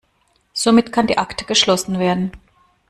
[0.53, 2.31] Somit kann die Akte geschlossen werden.